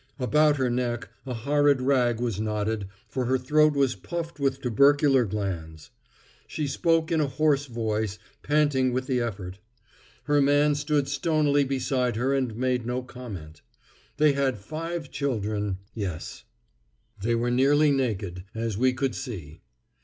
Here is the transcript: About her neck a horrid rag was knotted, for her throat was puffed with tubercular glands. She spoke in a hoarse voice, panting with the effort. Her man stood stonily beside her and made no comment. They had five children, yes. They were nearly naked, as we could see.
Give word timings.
About 0.17 0.55
her 0.55 0.71
neck 0.71 1.09
a 1.27 1.35
horrid 1.35 1.79
rag 1.79 2.19
was 2.19 2.39
knotted, 2.41 2.87
for 3.07 3.25
her 3.25 3.37
throat 3.37 3.75
was 3.75 3.93
puffed 3.93 4.39
with 4.39 4.59
tubercular 4.59 5.25
glands. 5.25 5.91
She 6.47 6.65
spoke 6.65 7.11
in 7.11 7.21
a 7.21 7.27
hoarse 7.27 7.67
voice, 7.67 8.17
panting 8.41 8.93
with 8.93 9.05
the 9.05 9.21
effort. 9.21 9.59
Her 10.23 10.41
man 10.41 10.73
stood 10.73 11.07
stonily 11.07 11.63
beside 11.65 12.15
her 12.15 12.33
and 12.33 12.55
made 12.55 12.83
no 12.83 13.03
comment. 13.03 13.61
They 14.17 14.33
had 14.33 14.57
five 14.57 15.11
children, 15.11 15.77
yes. 15.93 16.45
They 17.21 17.35
were 17.35 17.51
nearly 17.51 17.91
naked, 17.91 18.43
as 18.55 18.79
we 18.79 18.93
could 18.93 19.13
see. 19.13 19.61